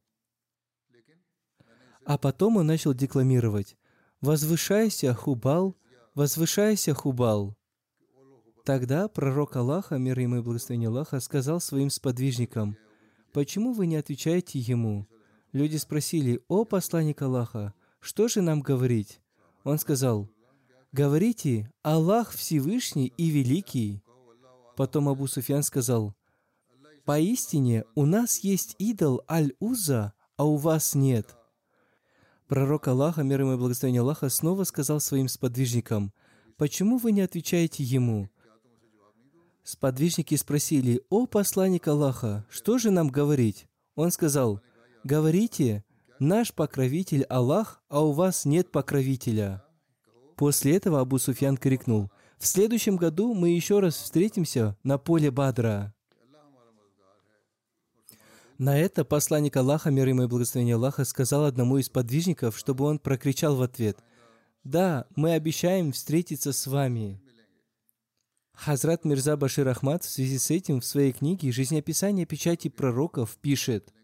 [2.05, 3.77] А потом он начал декламировать
[4.21, 5.77] «Возвышайся, Хубал,
[6.19, 7.57] возвышайся, Хубал».
[8.65, 12.77] Тогда пророк Аллаха, мир ему и благословение Аллаха, сказал своим сподвижникам,
[13.33, 15.07] «Почему вы не отвечаете ему?»
[15.53, 19.21] Люди спросили, «О посланник Аллаха, что же нам говорить?»
[19.63, 20.29] Он сказал,
[20.91, 24.03] «Говорите, Аллах Всевышний и Великий».
[24.77, 26.15] Потом Абу Суфьян сказал,
[27.05, 31.38] «Поистине у нас есть идол Аль-Уза, а у вас нет».
[32.49, 36.15] Пророк Аллаха, мир ему и благословение Аллаха, снова сказал своим сподвижникам,
[36.57, 38.31] почему вы не отвечаете ему?»
[39.63, 44.63] Сподвижники спросили, «О посланник Аллаха, что же нам говорить?» Он сказал,
[45.05, 45.85] «Говорите,
[46.19, 49.63] наш покровитель Аллах, а у вас нет покровителя».
[50.35, 55.93] После этого Абу Суфьян крикнул, «В следующем году мы еще раз встретимся на поле Бадра».
[58.59, 62.99] На это посланник Аллаха, мир ему и благословение Аллаха, сказал одному из подвижников, чтобы он
[62.99, 63.99] прокричал в ответ,
[64.65, 67.23] «Да, мы обещаем встретиться с вами».
[68.53, 73.95] Хазрат Мирза Башир Ахмад в связи с этим в своей книге «Жизнеописание печати пророков» пишет,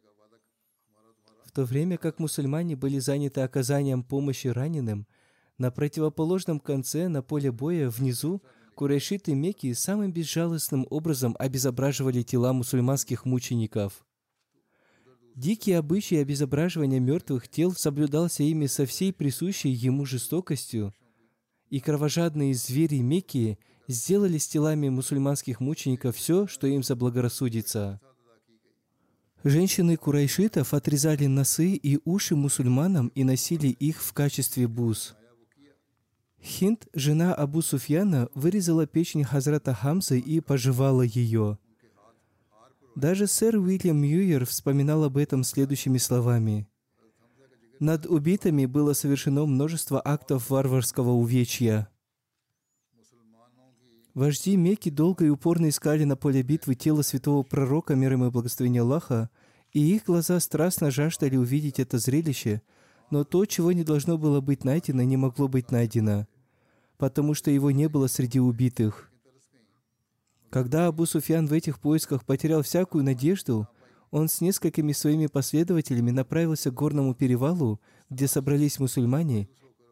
[1.45, 5.09] в то время как мусульмане были заняты оказанием помощи раненым,
[5.59, 8.41] на противоположном конце, на поле боя, внизу,
[8.77, 14.05] курайшиты Мекки самым безжалостным образом обезображивали тела мусульманских мучеников.
[15.35, 20.95] Дикий обычай обезображивания мертвых тел соблюдался ими со всей присущей ему жестокостью,
[21.71, 28.01] и кровожадные звери Мекки сделали с телами мусульманских мучеников все, что им заблагорассудится.
[29.43, 35.17] Женщины курайшитов отрезали носы и уши мусульманам и носили их в качестве бус.
[36.41, 41.59] Хинд, жена Абу Суфьяна, вырезала печень Хазрата Хамзы и пожевала ее–
[42.95, 46.69] даже сэр Уильям Мьюер вспоминал об этом следующими словами.
[47.81, 51.89] Над убитыми было совершено множество актов варварского увечья.
[54.15, 58.83] Вожди Мекки долго и упорно искали на поле битвы тело святого пророка, мир и благословения
[58.83, 59.29] Аллаха,
[59.73, 62.63] и их глаза страстно жаждали увидеть это зрелище,
[63.11, 66.29] но то, чего не должно было быть найдено, не могло быть найдено,
[66.97, 69.11] потому что его не было среди убитых–
[70.55, 73.67] когда Абу Суфьян в этих поисках потерял всякую надежду,
[74.13, 79.49] он с несколькими своими последователями направился к горному перевалу, где собрались мусульмане,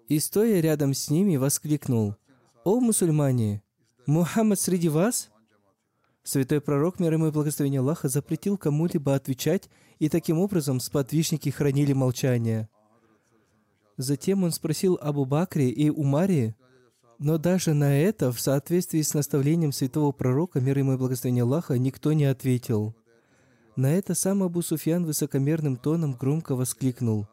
[0.07, 2.15] и, стоя рядом с ними, воскликнул,
[2.63, 3.65] «О, мусульмане!
[4.07, 5.33] Мухаммад среди вас?»
[6.23, 11.93] Святой пророк, мир ему и благословение Аллаха, запретил кому-либо отвечать, и таким образом сподвижники хранили
[11.93, 12.69] молчание.
[13.97, 16.55] Затем он спросил Абу Бакре и Умаре,
[17.23, 21.79] но даже на это, в соответствии с наставлением святого пророка, мир ему и благословение Аллаха,
[21.79, 22.97] никто не ответил.
[23.77, 27.29] На это сам Абу Суфьян высокомерным тоном громко воскликнул.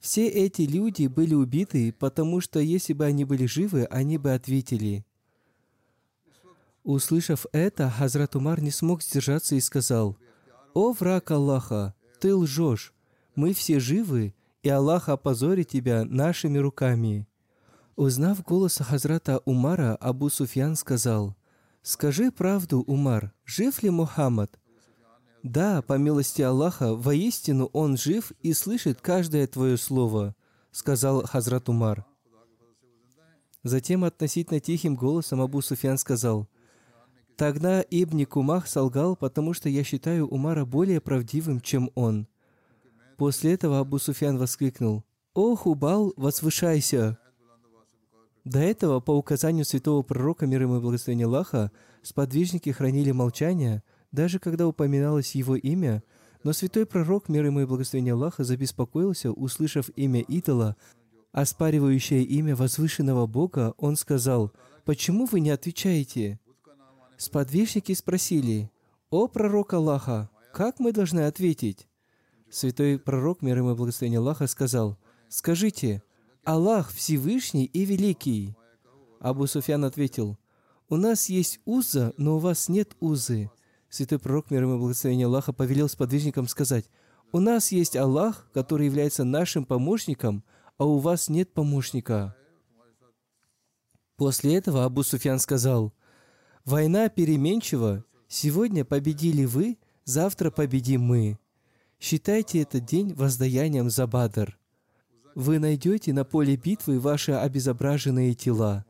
[0.00, 5.04] Все эти люди были убиты, потому что если бы они были живы, они бы ответили.
[6.82, 10.16] Услышав это, Хазрат Умар не смог сдержаться и сказал,
[10.72, 12.94] «О враг Аллаха, ты лжешь,
[13.34, 17.26] мы все живы, и Аллах опозорит тебя нашими руками».
[17.96, 21.36] Узнав голос Хазрата Умара, Абу Суфьян сказал,
[21.82, 24.58] «Скажи правду, Умар, жив ли Мухаммад?»
[25.44, 30.34] «Да, по милости Аллаха, воистину он жив и слышит каждое твое слово»,
[30.72, 32.04] сказал Хазрат Умар.
[33.62, 36.48] Затем относительно тихим голосом Абу Суфьян сказал,
[37.36, 42.26] «Тогда Ибн Кумах солгал, потому что я считаю Умара более правдивым, чем он».
[43.18, 47.18] После этого Абу Суфьян воскликнул, «О, Хубал, возвышайся!»
[48.44, 54.38] До этого, по указанию святого пророка, мир ему и благословения Аллаха, сподвижники хранили молчание, даже
[54.38, 56.02] когда упоминалось его имя,
[56.42, 60.76] но святой пророк, мир ему и благословения Аллаха, забеспокоился, услышав имя идола,
[61.32, 64.52] оспаривающее имя возвышенного Бога, он сказал,
[64.84, 66.38] «Почему вы не отвечаете?»
[67.16, 68.70] Сподвижники спросили,
[69.08, 71.88] «О пророк Аллаха, как мы должны ответить?»
[72.50, 74.98] Святой пророк, мир ему и благословения Аллаха, сказал,
[75.30, 76.02] «Скажите,
[76.44, 78.54] Аллах Всевышний и Великий.
[79.18, 80.36] Абу Суфьян ответил,
[80.90, 83.50] у нас есть уза, но у вас нет узы.
[83.88, 86.84] Святой пророк, мир ему благословения Аллаха, повелел сподвижникам сказать,
[87.32, 90.44] у нас есть Аллах, который является нашим помощником,
[90.76, 92.36] а у вас нет помощника.
[94.16, 95.94] После этого Абу Суфьян сказал,
[96.66, 98.04] «Война переменчива.
[98.28, 101.38] Сегодня победили вы, завтра победим мы.
[101.98, 104.58] Считайте этот день воздаянием за Бадр
[105.34, 108.84] вы найдете на поле битвы ваши обезображенные тела.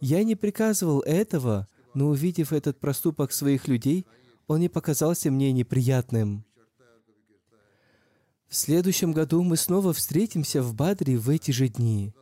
[0.00, 4.06] Я не приказывал этого, но увидев этот проступок своих людей,
[4.46, 6.44] он не показался мне неприятным.
[8.48, 12.12] В следующем году мы снова встретимся в Бадре в эти же дни.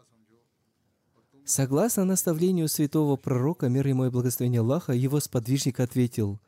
[1.45, 6.41] Согласно наставлению святого пророка, мир ему и благословение Аллаха, его сподвижник ответил,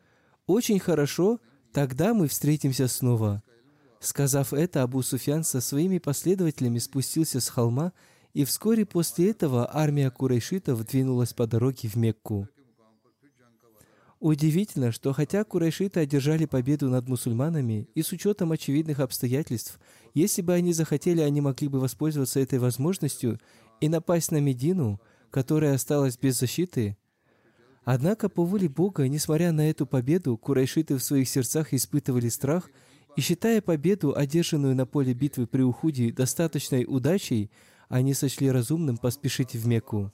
[0.47, 1.41] «Очень хорошо,
[1.73, 3.43] тогда мы встретимся снова».
[4.03, 7.93] Сказав это, Абу Суфьян со своими последователями спустился с холма,
[8.35, 12.49] и вскоре после этого армия курайшитов двинулась по дороге в Мекку.
[14.19, 19.79] Удивительно, что хотя курайшиты одержали победу над мусульманами, и с учетом очевидных обстоятельств,
[20.15, 23.39] если бы они захотели, они могли бы воспользоваться этой возможностью
[23.81, 25.01] и напасть на Медину,
[25.31, 26.97] которая осталась без защиты.
[27.85, 32.69] Однако по воле Бога, несмотря на эту победу, курайшиты в своих сердцах испытывали страх
[33.17, 37.51] и, считая победу, одержанную на поле битвы при Ухуде, достаточной удачей,
[37.89, 40.13] они сочли разумным поспешить в Мекку.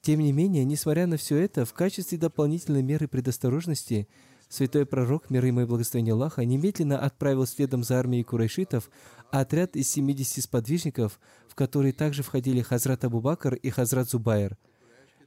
[0.00, 4.08] Тем не менее, несмотря на все это, в качестве дополнительной меры предосторожности,
[4.48, 8.90] святой пророк, мир ему и благословение Аллаха, немедленно отправил следом за армией курайшитов
[9.30, 11.18] отряд из 70 сподвижников,
[11.48, 14.56] в который также входили Хазрат Абу Бакр и Хазрат Зубайр–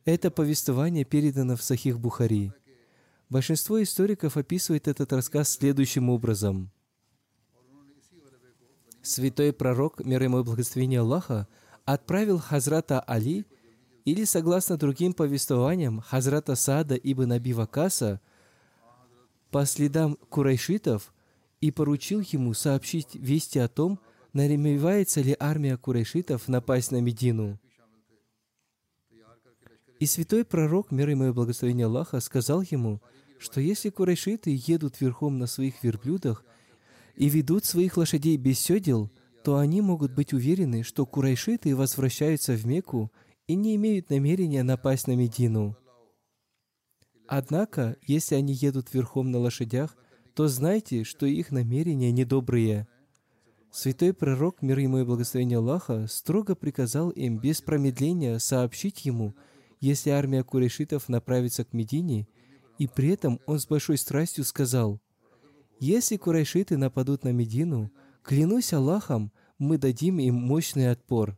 [0.08, 2.54] это повествование передано в Сахих Бухари.
[3.30, 6.72] Большинство историков описывает этот рассказ следующим образом.
[9.08, 11.48] Святой пророк, мир ему и благословение Аллаха,
[11.86, 13.46] отправил Хазрата Али,
[14.04, 18.20] или, согласно другим повествованиям, Хазрата Сада ибн Аби Вакаса,
[19.50, 21.14] по следам курайшитов
[21.62, 23.98] и поручил ему сообщить вести о том,
[24.34, 27.58] намеревается ли армия курайшитов напасть на Медину–
[30.00, 33.02] и святой пророк, мир ему и благословение Аллаха, сказал ему,
[33.40, 36.44] что если курайшиты едут верхом на своих верблюдах
[37.18, 39.12] и ведут своих лошадей без седел,
[39.44, 43.12] то они могут быть уверены, что курайшиты возвращаются в Мекку
[43.48, 45.76] и не имеют намерения напасть на Медину.
[47.28, 49.98] Однако, если они едут верхом на лошадях,
[50.34, 52.88] то знайте, что их намерения недобрые.
[53.72, 59.36] Святой пророк, мир ему и благословение Аллаха, строго приказал им без промедления сообщить ему–
[59.80, 62.28] если армия курешитов направится к Медине,
[62.80, 65.00] и при этом он с большой страстью сказал,
[65.80, 67.92] «Если курайшиты нападут на Медину,
[68.24, 71.38] клянусь Аллахом, мы дадим им мощный отпор».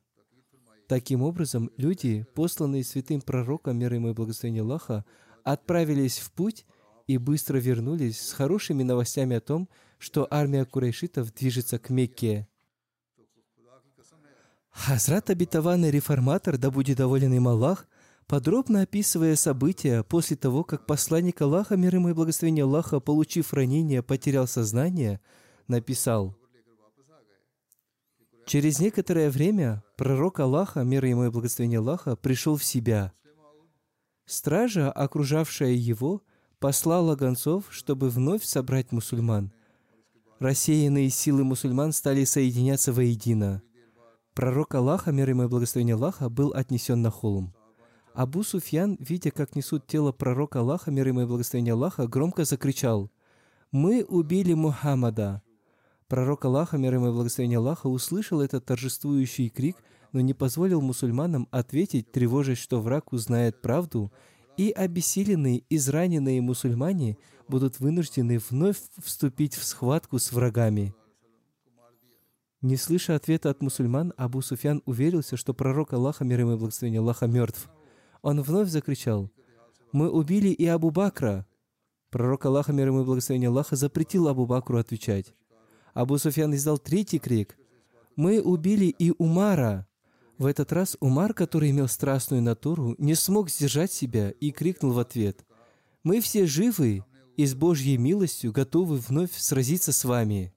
[0.88, 5.06] Таким образом, люди, посланные святым пророком, мир ему и благословение Аллаха,
[5.44, 6.66] отправились в путь
[7.06, 9.70] и быстро вернулись с хорошими новостями о том,
[10.00, 12.48] что армия курайшитов движется к Мекке.
[14.72, 17.88] Хазрат обетованный реформатор, да будет доволен им Аллах,
[18.30, 24.04] подробно описывая события после того, как посланник Аллаха, мир ему и благословение Аллаха, получив ранение,
[24.04, 25.20] потерял сознание,
[25.68, 26.36] написал,
[28.46, 33.14] Через некоторое время пророк Аллаха, мир ему и благословение Аллаха, пришел в себя.
[34.26, 36.24] Стража, окружавшая его,
[36.58, 39.52] послала гонцов, чтобы вновь собрать мусульман.
[40.40, 43.62] Рассеянные силы мусульман стали соединяться воедино.
[44.34, 47.54] Пророк Аллаха, мир ему и благословение Аллаха, был отнесен на холм.
[48.20, 53.10] Абу Суфьян, видя, как несут тело пророка Аллаха, мир ему и благословение Аллаха, громко закричал,
[53.72, 55.42] «Мы убили Мухаммада!»
[56.10, 59.78] Пророк Аллаха, мир ему и благословение Аллаха, услышал этот торжествующий крик,
[60.12, 64.12] но не позволил мусульманам ответить, тревожась, что враг узнает правду,
[64.58, 67.18] и обессиленные, израненные мусульмане
[67.48, 70.94] будут вынуждены вновь вступить в схватку с врагами.
[72.62, 77.00] Не слыша ответа от мусульман, Абу Суфьян уверился, что пророк Аллаха, мир ему и благословение
[77.00, 77.70] Аллаха, мертв–
[78.22, 79.30] он вновь закричал,
[79.92, 81.46] «Мы убили и Абу Бакра!»
[82.10, 85.34] Пророк Аллаха, мир ему и благословение Аллаха, запретил Абу Бакру отвечать.
[85.94, 87.58] Абу Суфьян издал третий крик,
[88.16, 89.88] «Мы убили и Умара!»
[90.38, 95.00] В этот раз Умар, который имел страстную натуру, не смог сдержать себя и крикнул в
[95.00, 95.46] ответ,
[96.04, 97.04] «Мы все живы
[97.36, 100.54] и с Божьей милостью готовы вновь сразиться с вами».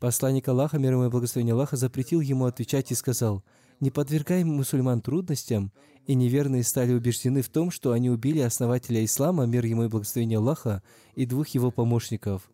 [0.00, 3.44] Посланник Аллаха, мир ему и благословение Аллаха, запретил ему отвечать и сказал–
[3.80, 5.72] не подвергаем мусульман трудностям,
[6.06, 10.38] и неверные стали убеждены в том, что они убили основателя ислама, мир ему и благословение
[10.38, 10.82] Аллаха,
[11.14, 12.50] и двух его помощников.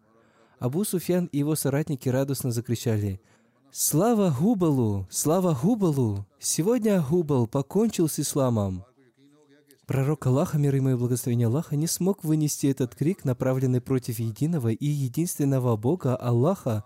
[0.58, 3.20] Абу Суфьян и его соратники радостно закричали
[3.70, 5.06] «Слава Губалу!
[5.10, 6.26] Слава Губалу!
[6.38, 8.84] Сегодня Губал покончил с исламом!»
[9.86, 14.68] Пророк Аллаха, мир ему и благословение Аллаха, не смог вынести этот крик, направленный против единого
[14.68, 16.84] и единственного Бога, Аллаха,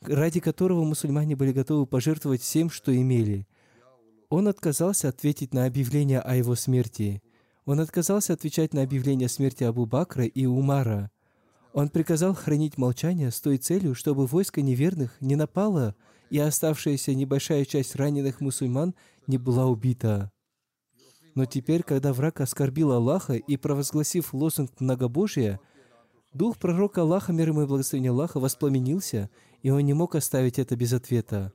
[0.00, 3.46] ради которого мусульмане были готовы пожертвовать всем, что имели–
[4.28, 7.22] он отказался ответить на объявление о его смерти.
[7.64, 11.10] Он отказался отвечать на объявление смерти Абу Бакра и Умара.
[11.72, 15.94] Он приказал хранить молчание с той целью, чтобы войско неверных не напало,
[16.30, 18.94] и оставшаяся небольшая часть раненых мусульман
[19.26, 20.32] не была убита.
[21.34, 25.60] Но теперь, когда враг оскорбил Аллаха и провозгласив лозунг многобожия,
[26.32, 29.28] дух пророка Аллаха, мир ему и благословение Аллаха, воспламенился,
[29.62, 31.52] и он не мог оставить это без ответа.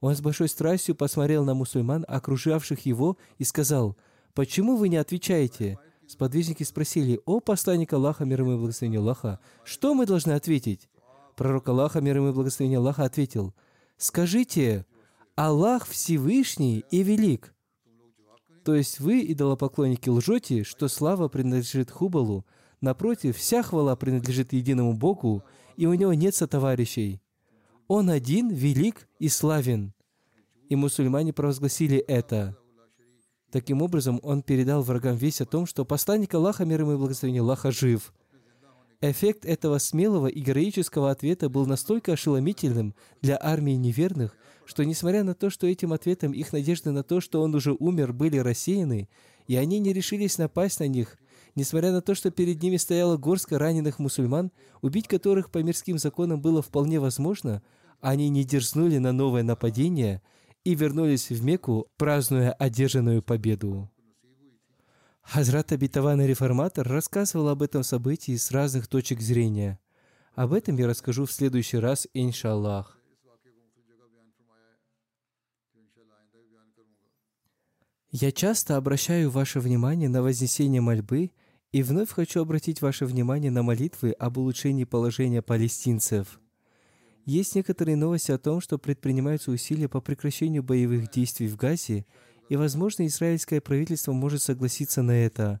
[0.00, 3.96] Он с большой страстью посмотрел на мусульман, окружавших его, и сказал,
[4.34, 9.94] «Почему вы не отвечаете?» Сподвижники спросили, «О посланник Аллаха, мир ему и благословение Аллаха, что
[9.94, 10.88] мы должны ответить?»
[11.36, 13.54] Пророк Аллаха, мир ему и благословение Аллаха, ответил,
[13.96, 14.86] «Скажите,
[15.36, 17.54] Аллах Всевышний и Велик».
[18.64, 22.44] То есть вы, идолопоклонники, лжете, что слава принадлежит Хубалу.
[22.80, 25.44] Напротив, вся хвала принадлежит единому Богу,
[25.76, 27.20] и у него нет сотоварищей.
[27.92, 29.92] Он один велик и славен.
[30.68, 32.56] И мусульмане провозгласили это.
[33.50, 37.40] Таким образом, он передал врагам весть о том, что посланник Аллаха, мир ему и благословение
[37.40, 38.14] Аллаха, жив.
[39.00, 44.36] Эффект этого смелого и героического ответа был настолько ошеломительным для армии неверных,
[44.66, 48.12] что, несмотря на то, что этим ответом их надежды на то, что он уже умер,
[48.12, 49.08] были рассеяны,
[49.48, 51.18] и они не решились напасть на них,
[51.56, 56.40] несмотря на то, что перед ними стояла горстка раненых мусульман, убить которых по мирским законам
[56.40, 57.62] было вполне возможно,
[58.00, 60.22] они не дерзнули на новое нападение
[60.64, 63.90] и вернулись в Мекку, празднуя одержанную победу.
[65.22, 69.78] Хазрат Абитаван реформатор рассказывал об этом событии с разных точек зрения.
[70.34, 72.96] Об этом я расскажу в следующий раз, иншаллах.
[78.12, 81.30] Я часто обращаю ваше внимание на вознесение мольбы
[81.70, 86.40] и вновь хочу обратить ваше внимание на молитвы об улучшении положения палестинцев.
[87.30, 92.04] Есть некоторые новости о том, что предпринимаются усилия по прекращению боевых действий в Газе,
[92.48, 95.60] и, возможно, израильское правительство может согласиться на это.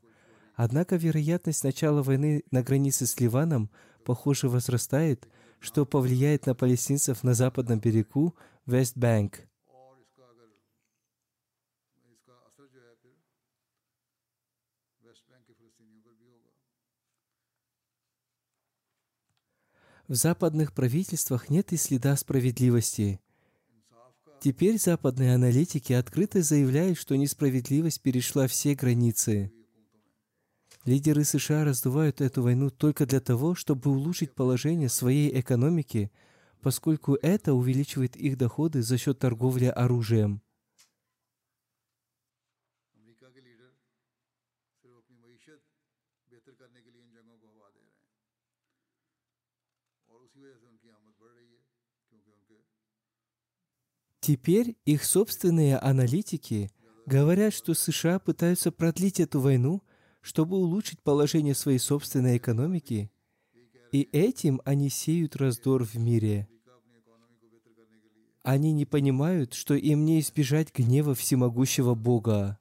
[0.56, 3.70] Однако вероятность начала войны на границе с Ливаном,
[4.04, 5.28] похоже, возрастает,
[5.60, 8.34] что повлияет на палестинцев на западном берегу
[8.66, 9.46] Вестбанк.
[20.10, 23.20] В западных правительствах нет и следа справедливости.
[24.40, 29.52] Теперь западные аналитики открыто заявляют, что несправедливость перешла все границы.
[30.84, 36.10] Лидеры США раздувают эту войну только для того, чтобы улучшить положение своей экономики,
[36.60, 40.42] поскольку это увеличивает их доходы за счет торговли оружием.
[54.20, 56.70] Теперь их собственные аналитики
[57.06, 59.82] говорят, что США пытаются продлить эту войну,
[60.20, 63.10] чтобы улучшить положение своей собственной экономики,
[63.92, 66.48] и этим они сеют раздор в мире.
[68.42, 72.59] Они не понимают, что им не избежать гнева всемогущего Бога.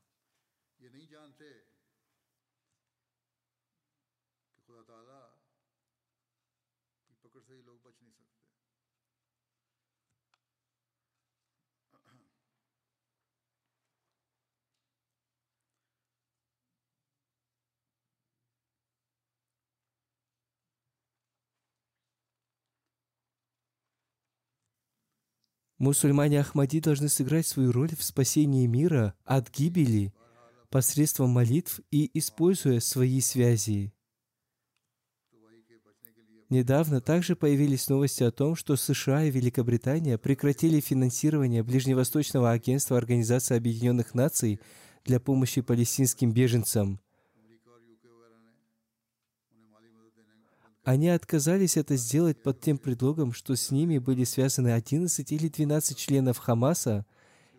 [25.80, 30.14] Мусульмане Ахмади должны сыграть свою роль в спасении мира от гибели
[30.70, 33.94] посредством молитв и используя свои связи.
[36.50, 43.56] Недавно также появились новости о том, что США и Великобритания прекратили финансирование Ближневосточного агентства Организации
[43.56, 44.60] Объединенных Наций
[45.06, 47.00] для помощи палестинским беженцам–
[50.90, 55.96] Они отказались это сделать под тем предлогом, что с ними были связаны 11 или 12
[55.96, 57.06] членов Хамаса,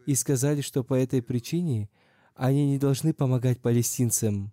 [0.05, 1.89] и сказали, что по этой причине
[2.35, 4.53] они не должны помогать палестинцам.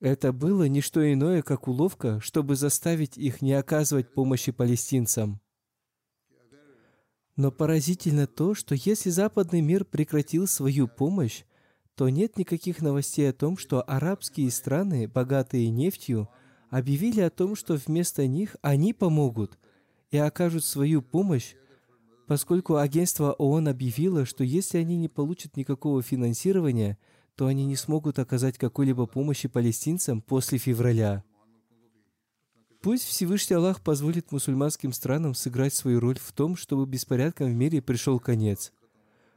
[0.00, 5.40] Это было не что иное, как уловка, чтобы заставить их не оказывать помощи палестинцам.
[7.38, 11.44] Но поразительно то, что если западный мир прекратил свою помощь,
[11.94, 16.28] то нет никаких новостей о том, что арабские страны, богатые нефтью,
[16.68, 19.56] объявили о том, что вместо них они помогут
[20.10, 21.54] и окажут свою помощь,
[22.26, 26.98] поскольку агентство ООН объявило, что если они не получат никакого финансирования,
[27.36, 31.22] то они не смогут оказать какой-либо помощи палестинцам после февраля.
[32.80, 37.82] Пусть Всевышний Аллах позволит мусульманским странам сыграть свою роль в том, чтобы беспорядкам в мире
[37.82, 38.72] пришел конец.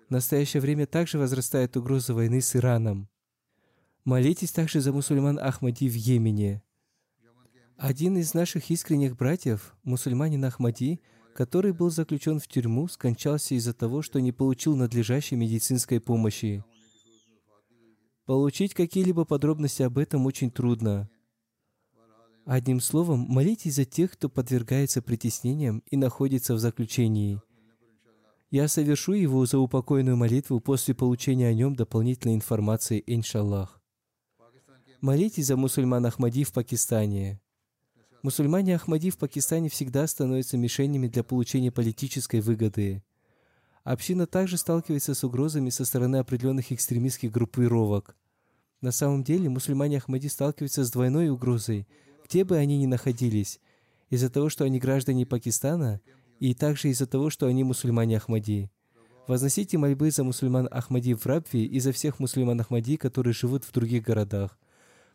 [0.08, 3.10] В настоящее время также возрастает угроза войны с Ираном.
[4.06, 6.62] Молитесь также за мусульман Ахмади в Йемене.
[7.78, 11.02] Один из наших искренних братьев, мусульманин Ахмади,
[11.34, 16.64] который был заключен в тюрьму, скончался из-за того, что не получил надлежащей медицинской помощи.
[18.26, 21.10] Получить какие-либо подробности об этом очень трудно.
[22.46, 27.40] Одним словом, молитесь за тех, кто подвергается притеснениям и находится в заключении.
[28.50, 33.80] Я совершу его за упокойную молитву после получения о нем дополнительной информации, иншаллах.
[35.02, 37.40] Молитесь за мусульман Ахмади в Пакистане.
[38.24, 43.04] Мусульмане Ахмади в Пакистане всегда становятся мишенями для получения политической выгоды.
[43.84, 48.16] Община также сталкивается с угрозами со стороны определенных экстремистских группировок.
[48.82, 51.88] На самом деле, мусульмане Ахмади сталкиваются с двойной угрозой–
[52.32, 53.60] где бы они ни находились,
[54.10, 56.00] из-за того, что они граждане Пакистана
[56.40, 58.72] и также из-за того, что они мусульмане Ахмади.
[59.28, 63.74] Возносите мольбы за мусульман Ахмади в Рабве и за всех мусульман Ахмади, которые живут в
[63.74, 64.58] других городах.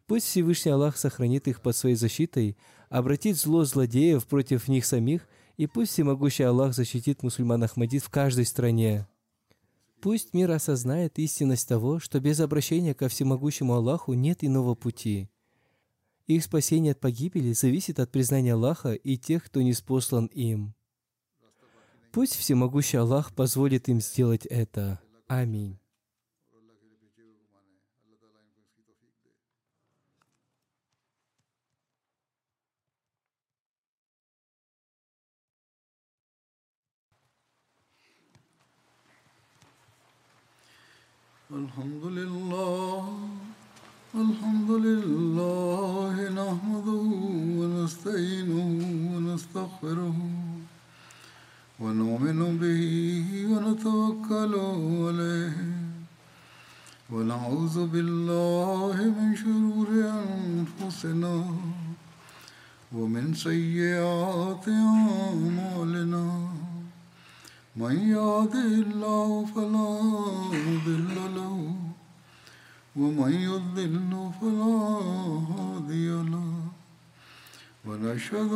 [0.06, 2.58] Пусть Всевышний Аллах сохранит их под своей защитой,
[2.90, 8.44] обратит зло злодеев против них самих, и пусть Всемогущий Аллах защитит мусульман Ахмадид в каждой
[8.44, 9.06] стране.
[10.02, 15.30] Пусть мир осознает истинность того, что без обращения ко всемогущему Аллаху нет иного пути.
[16.27, 20.73] Их спасение от погибели зависит от признания Аллаха и тех, кто не спослан им.
[22.11, 25.01] Пусть всемогущий Аллах позволит им сделать это.
[25.27, 25.81] Аминь.
[41.51, 43.34] الحمد لله
[57.46, 61.34] ونعوذ بالله من شرور أنفسنا
[62.92, 66.26] ومن سيئات أعمالنا.
[67.76, 69.90] من يهده الله فلا
[70.66, 71.54] مضل له
[72.96, 74.78] ومن يضلل فلا
[75.54, 76.50] هادي له.
[77.86, 78.52] ونشهد